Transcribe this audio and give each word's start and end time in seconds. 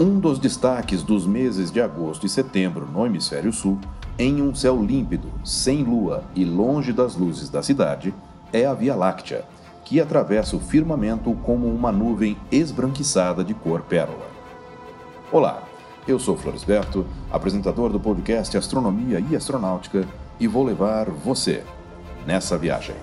Um 0.00 0.20
dos 0.20 0.38
destaques 0.38 1.02
dos 1.02 1.26
meses 1.26 1.72
de 1.72 1.80
agosto 1.80 2.24
e 2.24 2.28
setembro 2.28 2.86
no 2.86 3.04
hemisfério 3.04 3.52
sul, 3.52 3.80
em 4.16 4.40
um 4.40 4.54
céu 4.54 4.80
límpido, 4.80 5.28
sem 5.44 5.82
lua 5.82 6.22
e 6.36 6.44
longe 6.44 6.92
das 6.92 7.16
luzes 7.16 7.48
da 7.48 7.64
cidade, 7.64 8.14
é 8.52 8.64
a 8.64 8.72
Via 8.74 8.94
Láctea, 8.94 9.44
que 9.84 10.00
atravessa 10.00 10.54
o 10.54 10.60
firmamento 10.60 11.34
como 11.42 11.66
uma 11.66 11.90
nuvem 11.90 12.36
esbranquiçada 12.52 13.42
de 13.42 13.54
cor 13.54 13.80
pérola. 13.80 14.28
Olá, 15.32 15.64
eu 16.06 16.20
sou 16.20 16.36
Floresberto, 16.36 17.04
apresentador 17.28 17.90
do 17.90 17.98
podcast 17.98 18.56
Astronomia 18.56 19.18
e 19.28 19.34
Astronáutica, 19.34 20.06
e 20.38 20.46
vou 20.46 20.62
levar 20.62 21.10
você 21.10 21.64
nessa 22.24 22.56
viagem. 22.56 22.94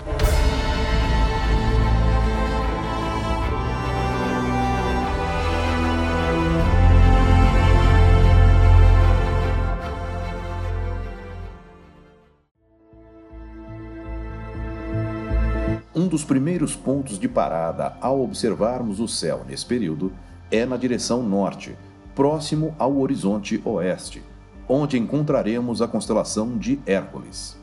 Dos 16.15 16.23
primeiros 16.23 16.77
pontos 16.77 17.19
de 17.19 17.27
parada 17.27 17.97
ao 17.99 18.21
observarmos 18.21 19.01
o 19.01 19.07
céu 19.07 19.43
nesse 19.45 19.65
período 19.65 20.13
é 20.49 20.65
na 20.65 20.77
direção 20.77 21.21
norte, 21.21 21.75
próximo 22.15 22.73
ao 22.79 22.97
horizonte 22.99 23.61
oeste, 23.65 24.23
onde 24.65 24.97
encontraremos 24.97 25.81
a 25.81 25.89
constelação 25.89 26.57
de 26.57 26.79
Hércules. 26.85 27.57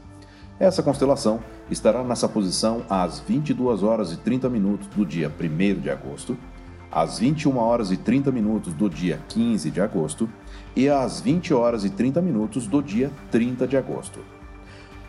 Essa 0.61 0.83
constelação 0.83 1.41
estará 1.71 2.05
nessa 2.05 2.29
posição 2.29 2.83
às 2.91 3.21
22 3.21 3.83
horas 3.83 4.13
e 4.13 4.19
30 4.19 4.51
minutos 4.51 4.87
do 4.89 5.07
dia 5.07 5.33
1 5.33 5.81
de 5.81 5.89
agosto, 5.89 6.37
às 6.91 7.19
21 7.19 7.57
horas 7.57 7.91
e 7.91 7.97
30 7.97 8.31
minutos 8.31 8.75
do 8.75 8.91
dia 8.91 9.19
15 9.29 9.71
de 9.71 9.81
agosto 9.81 10.29
e 10.77 10.91
às 10.91 11.23
20 11.23 11.55
horas 11.55 11.87
e 11.87 11.89
30 11.89 12.21
minutos 12.21 12.67
do 12.67 12.83
dia 12.83 13.11
30 13.31 13.67
de 13.67 13.79
agosto. 13.79 14.21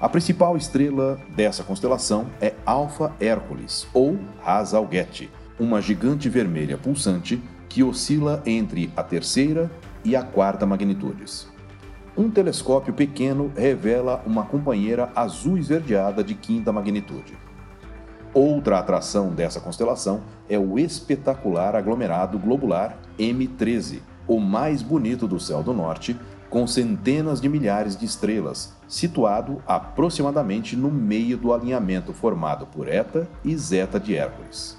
A 0.03 0.09
principal 0.09 0.57
estrela 0.57 1.17
dessa 1.33 1.63
constelação 1.63 2.25
é 2.41 2.53
Alpha 2.65 3.13
Hércules, 3.21 3.87
ou 3.93 4.19
Ras 4.41 4.73
Algete, 4.73 5.31
uma 5.57 5.81
gigante 5.81 6.27
vermelha 6.27 6.77
pulsante 6.77 7.41
que 7.69 7.81
oscila 7.81 8.43
entre 8.45 8.91
a 8.97 9.01
terceira 9.01 9.71
e 10.03 10.13
a 10.13 10.21
quarta 10.21 10.65
magnitudes. 10.65 11.47
Um 12.17 12.29
telescópio 12.29 12.93
pequeno 12.93 13.49
revela 13.55 14.21
uma 14.27 14.43
companheira 14.43 15.09
azul 15.15 15.57
esverdeada 15.57 16.21
de 16.21 16.35
quinta 16.35 16.69
magnitude. 16.73 17.37
Outra 18.33 18.79
atração 18.79 19.29
dessa 19.29 19.61
constelação 19.61 20.23
é 20.49 20.59
o 20.59 20.77
espetacular 20.77 21.77
aglomerado 21.77 22.37
globular 22.37 22.97
M13, 23.17 24.01
o 24.27 24.37
mais 24.41 24.81
bonito 24.81 25.29
do 25.29 25.39
céu 25.39 25.63
do 25.63 25.73
norte, 25.73 26.19
com 26.53 26.67
centenas 26.67 27.41
de 27.41 27.49
milhares 27.49 27.97
de 27.97 28.05
estrelas, 28.05 28.73
situado 28.87 29.59
aproximadamente 29.65 30.75
no 30.75 30.91
meio 30.91 31.35
do 31.35 31.51
alinhamento 31.51 32.13
formado 32.13 32.67
por 32.67 32.87
Eta 32.87 33.27
e 33.43 33.57
Zeta 33.57 33.99
de 33.99 34.15
Hércules. 34.15 34.77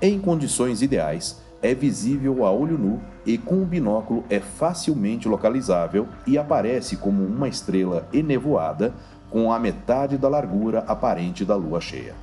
Em 0.00 0.18
condições 0.18 0.82
ideais, 0.82 1.40
é 1.62 1.72
visível 1.72 2.44
a 2.44 2.50
olho 2.50 2.76
nu 2.76 3.00
e 3.24 3.38
com 3.38 3.62
o 3.62 3.64
binóculo 3.64 4.24
é 4.28 4.40
facilmente 4.40 5.28
localizável 5.28 6.08
e 6.26 6.36
aparece 6.36 6.96
como 6.96 7.24
uma 7.24 7.46
estrela 7.46 8.08
enevoada 8.12 8.92
com 9.30 9.52
a 9.52 9.60
metade 9.60 10.18
da 10.18 10.28
largura 10.28 10.80
aparente 10.88 11.44
da 11.44 11.54
lua 11.54 11.80
cheia. 11.80 12.16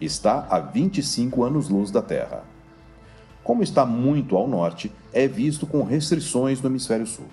Está 0.00 0.46
a 0.48 0.58
25 0.58 1.44
anos-luz 1.44 1.90
da 1.90 2.00
Terra. 2.00 2.44
Como 3.44 3.62
está 3.62 3.84
muito 3.84 4.38
ao 4.38 4.48
norte, 4.48 4.90
é 5.12 5.28
visto 5.28 5.66
com 5.66 5.82
restrições 5.82 6.62
no 6.62 6.70
hemisfério 6.70 7.06
sul. 7.06 7.26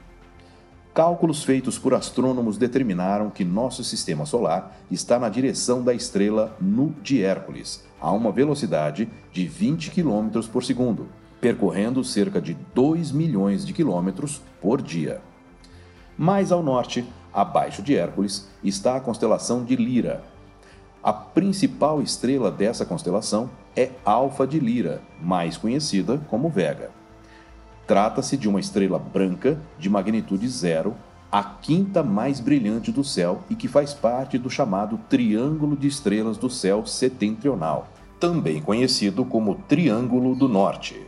Cálculos 0.97 1.44
feitos 1.44 1.78
por 1.78 1.94
astrônomos 1.94 2.58
determinaram 2.58 3.30
que 3.30 3.46
nosso 3.46 3.84
sistema 3.84 4.25
solar 4.25 4.75
está 4.90 5.19
na 5.19 5.30
direção 5.30 5.84
da 5.84 5.94
estrela 5.94 6.58
Nu 6.59 6.91
de 7.03 7.22
Hércules, 7.22 7.85
a 8.02 8.12
uma 8.12 8.31
velocidade 8.31 9.08
de 9.31 9.46
20 9.46 9.91
km 9.91 10.41
por 10.52 10.63
segundo, 10.63 11.08
percorrendo 11.40 12.03
cerca 12.03 12.41
de 12.41 12.58
2 12.74 13.12
milhões 13.12 13.63
de 13.63 13.74
quilômetros 13.74 14.41
por 14.59 14.81
dia. 14.81 15.22
Mais 16.18 16.52
ao 16.52 16.63
norte, 16.63 17.06
abaixo 17.31 17.84
de 17.84 17.96
Hércules, 17.96 18.47
está 18.64 18.96
a 18.96 19.00
constelação 19.00 19.64
de 19.64 19.75
Lira. 19.75 20.24
A 21.03 21.14
principal 21.14 22.02
estrela 22.02 22.50
dessa 22.50 22.88
constelação 22.88 23.52
é 23.75 23.91
Alfa 24.03 24.47
de 24.47 24.59
Lira, 24.59 25.03
mais 25.22 25.58
conhecida 25.58 26.19
como 26.28 26.50
Vega. 26.50 26.97
Trata-se 27.87 28.35
de 28.35 28.49
uma 28.49 28.59
estrela 28.59 28.99
branca 28.99 29.57
de 29.79 29.89
magnitude 29.89 30.45
zero, 30.49 30.93
a 31.31 31.41
quinta 31.41 32.03
mais 32.03 32.41
brilhante 32.41 32.91
do 32.91 33.03
céu 33.03 33.43
e 33.49 33.55
que 33.55 33.69
faz 33.69 33.93
parte 33.93 34.37
do 34.37 34.49
chamado 34.49 34.99
Triângulo 35.09 35.75
de 35.75 35.87
Estrelas 35.87 36.37
do 36.37 36.49
Céu 36.49 36.85
Setentrional, 36.85 37.87
também 38.19 38.61
conhecido 38.61 39.23
como 39.23 39.55
Triângulo 39.55 40.35
do 40.35 40.49
Norte. 40.49 40.99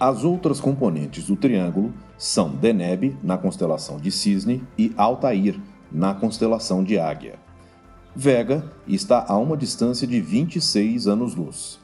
As 0.00 0.24
outras 0.24 0.60
componentes 0.60 1.26
do 1.26 1.36
triângulo 1.36 1.92
são 2.16 2.48
Deneb, 2.50 3.16
na 3.22 3.36
constelação 3.36 3.98
de 3.98 4.10
Cisne, 4.10 4.62
e 4.78 4.92
Altair, 4.96 5.60
na 5.92 6.14
constelação 6.14 6.82
de 6.82 6.98
Águia. 6.98 7.38
Vega 8.16 8.72
está 8.86 9.24
a 9.28 9.36
uma 9.36 9.56
distância 9.56 10.06
de 10.06 10.20
26 10.20 11.06
anos-luz. 11.06 11.83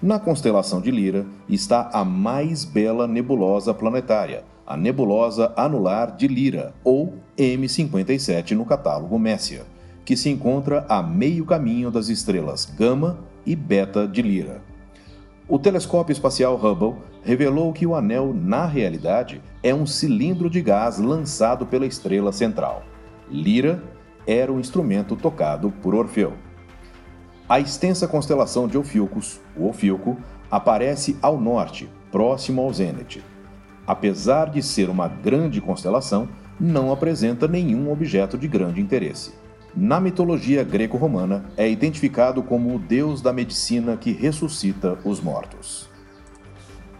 Na 0.00 0.20
constelação 0.20 0.80
de 0.80 0.92
Lira 0.92 1.26
está 1.48 1.90
a 1.92 2.04
mais 2.04 2.64
bela 2.64 3.08
nebulosa 3.08 3.74
planetária, 3.74 4.44
a 4.64 4.76
nebulosa 4.76 5.52
anular 5.56 6.14
de 6.14 6.28
Lira, 6.28 6.72
ou 6.84 7.14
M57 7.36 8.52
no 8.52 8.64
catálogo 8.64 9.18
Messier, 9.18 9.64
que 10.04 10.16
se 10.16 10.30
encontra 10.30 10.86
a 10.88 11.02
meio 11.02 11.44
caminho 11.44 11.90
das 11.90 12.08
estrelas 12.08 12.64
Gama 12.64 13.18
e 13.44 13.56
Beta 13.56 14.06
de 14.06 14.22
Lira. 14.22 14.62
O 15.48 15.58
telescópio 15.58 16.12
espacial 16.12 16.54
Hubble 16.54 16.94
revelou 17.24 17.72
que 17.72 17.84
o 17.84 17.96
anel, 17.96 18.32
na 18.32 18.66
realidade, 18.66 19.42
é 19.64 19.74
um 19.74 19.84
cilindro 19.84 20.48
de 20.48 20.62
gás 20.62 20.98
lançado 20.98 21.66
pela 21.66 21.86
estrela 21.86 22.30
central. 22.30 22.84
Lira 23.28 23.82
era 24.24 24.52
o 24.52 24.60
instrumento 24.60 25.16
tocado 25.16 25.72
por 25.82 25.92
Orfeu. 25.92 26.34
A 27.48 27.58
extensa 27.58 28.06
constelação 28.06 28.68
de 28.68 28.76
Ophiuchus, 28.76 29.40
o 29.56 29.68
Ophioco, 29.68 30.18
aparece 30.50 31.16
ao 31.22 31.40
norte, 31.40 31.88
próximo 32.12 32.60
ao 32.60 32.70
Zênite. 32.70 33.24
Apesar 33.86 34.50
de 34.50 34.62
ser 34.62 34.90
uma 34.90 35.08
grande 35.08 35.58
constelação, 35.58 36.28
não 36.60 36.92
apresenta 36.92 37.48
nenhum 37.48 37.90
objeto 37.90 38.36
de 38.36 38.46
grande 38.46 38.82
interesse. 38.82 39.32
Na 39.74 39.98
mitologia 39.98 40.62
greco-romana, 40.62 41.46
é 41.56 41.70
identificado 41.70 42.42
como 42.42 42.74
o 42.74 42.78
deus 42.78 43.22
da 43.22 43.32
medicina 43.32 43.96
que 43.96 44.12
ressuscita 44.12 44.98
os 45.02 45.18
mortos. 45.18 45.88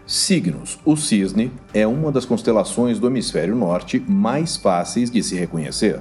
Signos: 0.07 0.79
O 0.83 0.97
cisne 0.97 1.53
é 1.75 1.87
uma 1.87 2.11
das 2.11 2.25
constelações 2.25 2.99
do 2.99 3.07
hemisfério 3.07 3.55
norte 3.55 4.03
mais 4.09 4.57
fáceis 4.57 5.11
de 5.11 5.23
se 5.23 5.35
reconhecer. 5.35 6.01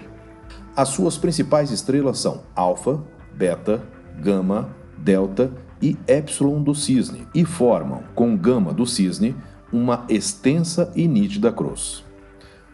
As 0.73 0.89
suas 0.89 1.17
principais 1.17 1.69
estrelas 1.69 2.19
são 2.19 2.43
Alfa, 2.55 3.03
Beta, 3.33 3.83
gama, 4.19 4.69
delta 4.97 5.51
e 5.81 5.97
epsilon 6.07 6.61
do 6.61 6.73
cisne 6.73 7.27
e 7.33 7.45
formam, 7.45 8.03
com 8.15 8.35
gama 8.35 8.73
do 8.73 8.85
cisne, 8.85 9.35
uma 9.71 10.05
extensa 10.09 10.91
e 10.95 11.07
nítida 11.07 11.51
cruz. 11.51 12.03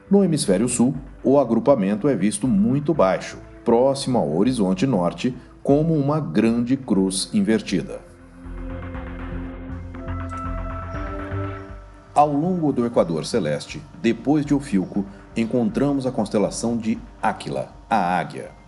No 0.09 0.23
hemisfério 0.23 0.69
sul, 0.69 0.93
o 1.23 1.39
agrupamento 1.39 2.07
é 2.07 2.15
visto 2.15 2.47
muito 2.47 2.93
baixo, 2.93 3.37
próximo 3.65 4.17
ao 4.17 4.35
horizonte 4.35 4.85
norte, 4.85 5.35
como 5.61 5.93
uma 5.93 6.19
grande 6.19 6.75
cruz 6.77 7.29
invertida. 7.33 8.01
Ao 12.13 12.31
longo 12.31 12.71
do 12.71 12.85
equador 12.85 13.25
celeste, 13.25 13.81
depois 14.01 14.45
de 14.45 14.53
Ofilco, 14.53 15.03
encontramos 15.35 16.05
a 16.05 16.11
constelação 16.11 16.77
de 16.77 16.99
Áquila, 17.19 17.69
a 17.89 18.19
águia. 18.19 18.62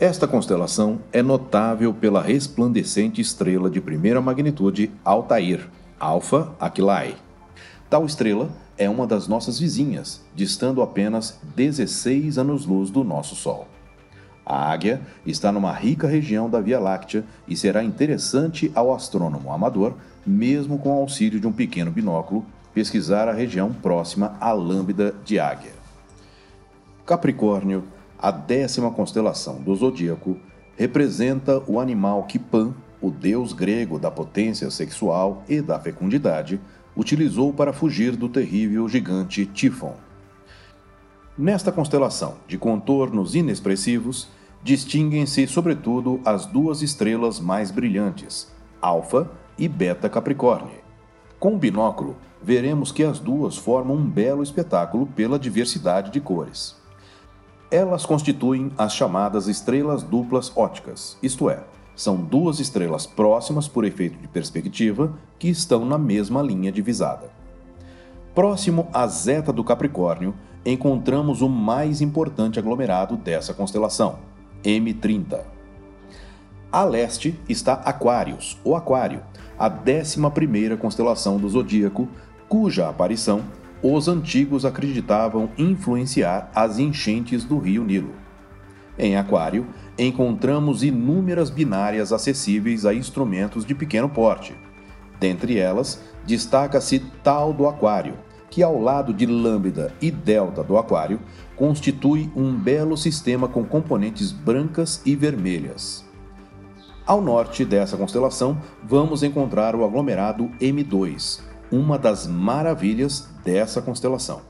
Esta 0.00 0.26
constelação 0.26 1.00
é 1.12 1.22
notável 1.22 1.94
pela 1.94 2.20
resplandecente 2.20 3.20
estrela 3.20 3.70
de 3.70 3.80
primeira 3.80 4.20
magnitude 4.20 4.90
Altair, 5.04 5.68
Alpha 6.00 6.52
Aquilae. 6.58 7.14
Tal 7.88 8.04
estrela 8.04 8.50
é 8.76 8.88
uma 8.88 9.06
das 9.06 9.28
nossas 9.28 9.60
vizinhas, 9.60 10.24
distando 10.34 10.82
apenas 10.82 11.38
16 11.54 12.38
anos-luz 12.38 12.90
do 12.90 13.04
nosso 13.04 13.36
Sol. 13.36 13.68
A 14.44 14.72
Águia 14.72 15.00
está 15.24 15.52
numa 15.52 15.72
rica 15.72 16.08
região 16.08 16.50
da 16.50 16.60
Via 16.60 16.80
Láctea 16.80 17.24
e 17.46 17.56
será 17.56 17.84
interessante 17.84 18.72
ao 18.74 18.92
astrônomo 18.92 19.52
amador, 19.52 19.94
mesmo 20.26 20.78
com 20.78 20.88
o 20.88 21.00
auxílio 21.00 21.38
de 21.38 21.46
um 21.46 21.52
pequeno 21.52 21.92
binóculo, 21.92 22.44
pesquisar 22.74 23.28
a 23.28 23.32
região 23.32 23.72
próxima 23.72 24.36
à 24.40 24.52
Lambda 24.52 25.14
de 25.24 25.38
Águia. 25.38 25.72
Capricórnio 27.06 27.84
a 28.22 28.30
décima 28.30 28.88
constelação 28.92 29.60
do 29.60 29.74
zodíaco 29.74 30.36
representa 30.76 31.60
o 31.66 31.80
animal 31.80 32.22
que 32.22 32.38
Pan, 32.38 32.72
o 33.00 33.10
deus 33.10 33.52
grego 33.52 33.98
da 33.98 34.12
potência 34.12 34.70
sexual 34.70 35.42
e 35.48 35.60
da 35.60 35.80
fecundidade, 35.80 36.60
utilizou 36.96 37.52
para 37.52 37.72
fugir 37.72 38.14
do 38.14 38.28
terrível 38.28 38.88
gigante 38.88 39.44
Tifon. 39.44 39.96
Nesta 41.36 41.72
constelação 41.72 42.36
de 42.46 42.56
contornos 42.56 43.34
inexpressivos, 43.34 44.28
distinguem-se 44.62 45.48
sobretudo 45.48 46.20
as 46.24 46.46
duas 46.46 46.80
estrelas 46.80 47.40
mais 47.40 47.72
brilhantes, 47.72 48.52
Alfa 48.80 49.28
e 49.58 49.66
Beta 49.66 50.08
Capricórnio. 50.08 50.80
Com 51.40 51.56
o 51.56 51.58
binóculo, 51.58 52.16
veremos 52.40 52.92
que 52.92 53.02
as 53.02 53.18
duas 53.18 53.56
formam 53.56 53.96
um 53.96 54.08
belo 54.08 54.44
espetáculo 54.44 55.06
pela 55.06 55.40
diversidade 55.40 56.12
de 56.12 56.20
cores. 56.20 56.81
Elas 57.72 58.04
constituem 58.04 58.70
as 58.76 58.92
chamadas 58.92 59.48
estrelas 59.48 60.02
duplas 60.02 60.52
óticas, 60.54 61.16
isto 61.22 61.48
é, 61.48 61.64
são 61.96 62.16
duas 62.16 62.60
estrelas 62.60 63.06
próximas 63.06 63.66
por 63.66 63.86
efeito 63.86 64.18
de 64.18 64.28
perspectiva 64.28 65.14
que 65.38 65.48
estão 65.48 65.82
na 65.86 65.96
mesma 65.96 66.42
linha 66.42 66.70
divisada. 66.70 67.30
Próximo 68.34 68.88
à 68.92 69.06
Zeta 69.06 69.50
do 69.54 69.64
Capricórnio, 69.64 70.34
encontramos 70.66 71.40
o 71.40 71.48
mais 71.48 72.02
importante 72.02 72.58
aglomerado 72.58 73.16
dessa 73.16 73.54
constelação, 73.54 74.18
M30. 74.62 75.40
A 76.70 76.84
leste 76.84 77.40
está 77.48 77.72
Aquários, 77.72 78.60
ou 78.62 78.76
Aquário, 78.76 79.22
a 79.58 79.70
11 79.70 80.76
constelação 80.76 81.38
do 81.38 81.48
zodíaco, 81.48 82.06
cuja 82.50 82.90
aparição 82.90 83.40
os 83.82 84.06
antigos 84.06 84.64
acreditavam 84.64 85.50
influenciar 85.58 86.50
as 86.54 86.78
enchentes 86.78 87.44
do 87.44 87.58
rio 87.58 87.82
Nilo. 87.82 88.14
Em 88.98 89.16
Aquário, 89.16 89.66
encontramos 89.98 90.82
inúmeras 90.82 91.50
binárias 91.50 92.12
acessíveis 92.12 92.86
a 92.86 92.94
instrumentos 92.94 93.64
de 93.64 93.74
pequeno 93.74 94.08
porte. 94.08 94.54
Dentre 95.18 95.58
elas, 95.58 96.02
destaca-se 96.26 97.00
Tal 97.22 97.52
do 97.52 97.66
Aquário, 97.66 98.14
que 98.50 98.62
ao 98.62 98.80
lado 98.80 99.14
de 99.14 99.24
Lambda 99.26 99.92
e 100.00 100.10
Delta 100.10 100.62
do 100.62 100.76
Aquário, 100.76 101.18
constitui 101.56 102.30
um 102.36 102.54
belo 102.54 102.96
sistema 102.96 103.48
com 103.48 103.64
componentes 103.64 104.30
brancas 104.30 105.00
e 105.06 105.16
vermelhas. 105.16 106.04
Ao 107.06 107.20
norte 107.20 107.64
dessa 107.64 107.96
constelação, 107.96 108.60
vamos 108.84 109.22
encontrar 109.22 109.74
o 109.74 109.84
aglomerado 109.84 110.50
M2, 110.60 111.40
uma 111.72 111.98
das 111.98 112.26
maravilhas 112.26 113.28
dessa 113.42 113.80
constelação. 113.80 114.42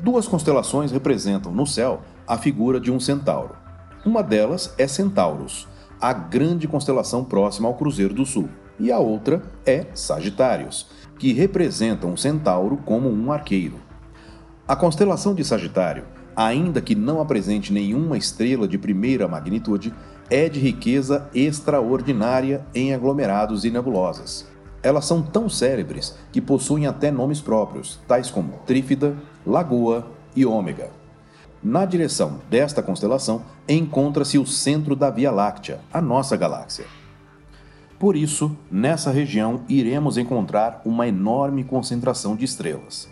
Duas 0.00 0.26
constelações 0.26 0.90
representam 0.90 1.52
no 1.52 1.66
céu 1.66 2.00
a 2.26 2.38
figura 2.38 2.80
de 2.80 2.90
um 2.90 2.98
centauro. 2.98 3.54
Uma 4.04 4.22
delas 4.22 4.74
é 4.78 4.88
Centaurus, 4.88 5.68
a 6.00 6.12
grande 6.12 6.66
constelação 6.66 7.24
próxima 7.24 7.68
ao 7.68 7.74
Cruzeiro 7.74 8.14
do 8.14 8.24
Sul, 8.24 8.48
e 8.78 8.90
a 8.90 8.98
outra 8.98 9.42
é 9.64 9.86
Sagitários, 9.94 10.88
que 11.18 11.32
representam 11.32 12.10
um 12.10 12.16
centauro 12.16 12.78
como 12.78 13.08
um 13.08 13.30
arqueiro. 13.30 13.76
A 14.66 14.74
constelação 14.74 15.34
de 15.34 15.44
Sagitário, 15.44 16.04
ainda 16.34 16.80
que 16.80 16.94
não 16.94 17.20
apresente 17.20 17.72
nenhuma 17.72 18.16
estrela 18.16 18.66
de 18.66 18.78
primeira 18.78 19.28
magnitude, 19.28 19.94
é 20.30 20.48
de 20.48 20.58
riqueza 20.58 21.28
extraordinária 21.34 22.66
em 22.74 22.94
aglomerados 22.94 23.64
e 23.64 23.70
nebulosas. 23.70 24.53
Elas 24.84 25.06
são 25.06 25.22
tão 25.22 25.48
célebres 25.48 26.14
que 26.30 26.42
possuem 26.42 26.86
até 26.86 27.10
nomes 27.10 27.40
próprios, 27.40 27.98
tais 28.06 28.30
como 28.30 28.58
Trífida, 28.66 29.16
Lagoa 29.46 30.06
e 30.36 30.44
Ômega. 30.44 30.90
Na 31.62 31.86
direção 31.86 32.40
desta 32.50 32.82
constelação 32.82 33.40
encontra-se 33.66 34.36
o 34.38 34.46
centro 34.46 34.94
da 34.94 35.08
Via 35.08 35.30
Láctea, 35.30 35.80
a 35.90 36.02
nossa 36.02 36.36
galáxia. 36.36 36.84
Por 37.98 38.14
isso, 38.14 38.54
nessa 38.70 39.10
região 39.10 39.62
iremos 39.70 40.18
encontrar 40.18 40.82
uma 40.84 41.08
enorme 41.08 41.64
concentração 41.64 42.36
de 42.36 42.44
estrelas. 42.44 43.08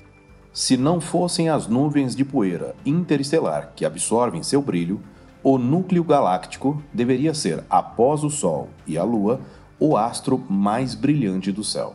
Se 0.53 0.77
não 0.77 1.01
fossem 1.01 1.49
as 1.49 1.67
nuvens 1.67 2.15
de 2.15 2.27
poeira 2.27 2.75
interestelar 2.85 3.73
que 3.75 3.87
absorvem 3.87 4.43
seu 4.43 4.61
brilho, 4.61 5.01
o 5.43 5.57
núcleo 5.57 6.05
galáctico 6.05 6.83
deveria 6.93 7.33
ser, 7.33 7.65
após 7.71 8.23
o 8.23 8.29
Sol 8.29 8.69
e 8.87 8.99
a 8.99 9.03
Lua, 9.03 9.41
o 9.85 9.97
astro 9.97 10.41
mais 10.49 10.95
brilhante 10.95 11.51
do 11.51 11.65
céu. 11.65 11.95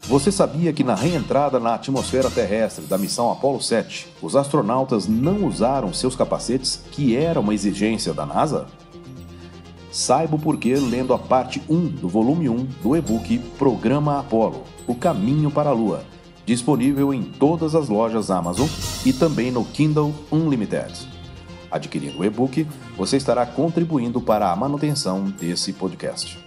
Você 0.00 0.32
sabia 0.32 0.72
que 0.72 0.82
na 0.82 0.96
reentrada 0.96 1.60
na 1.60 1.74
atmosfera 1.74 2.28
terrestre 2.28 2.86
da 2.86 2.98
missão 2.98 3.30
Apollo 3.30 3.62
7, 3.62 4.08
os 4.20 4.34
astronautas 4.34 5.06
não 5.06 5.46
usaram 5.46 5.92
seus 5.92 6.16
capacetes, 6.16 6.82
que 6.90 7.16
era 7.16 7.38
uma 7.38 7.54
exigência 7.54 8.12
da 8.12 8.26
NASA? 8.26 8.66
Saiba 9.92 10.34
o 10.34 10.38
porquê 10.38 10.74
lendo 10.74 11.14
a 11.14 11.18
parte 11.18 11.62
1 11.68 11.86
do 11.86 12.08
volume 12.08 12.48
1 12.48 12.64
do 12.82 12.96
e-book 12.96 13.38
Programa 13.56 14.18
Apollo 14.18 14.64
O 14.88 14.96
Caminho 14.96 15.50
para 15.50 15.70
a 15.70 15.72
Lua, 15.72 16.02
disponível 16.44 17.14
em 17.14 17.22
todas 17.22 17.76
as 17.76 17.88
lojas 17.88 18.32
Amazon 18.32 18.66
e 19.06 19.12
também 19.12 19.52
no 19.52 19.64
Kindle 19.64 20.12
Unlimited. 20.32 21.21
Adquirindo 21.72 22.20
o 22.20 22.24
e-book, 22.24 22.66
você 22.96 23.16
estará 23.16 23.46
contribuindo 23.46 24.20
para 24.20 24.52
a 24.52 24.54
manutenção 24.54 25.24
desse 25.24 25.72
podcast. 25.72 26.38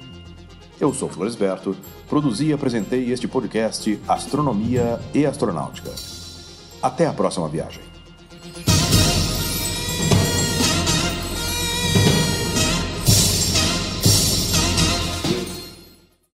Eu 0.79 0.93
sou 0.93 1.09
Floresberto, 1.09 1.75
produzi 2.07 2.47
e 2.47 2.53
apresentei 2.53 3.11
este 3.11 3.27
podcast 3.27 3.99
Astronomia 4.07 4.99
e 5.13 5.25
Astronáutica. 5.25 5.91
Até 6.81 7.07
a 7.07 7.13
próxima 7.13 7.49
viagem. 7.49 7.84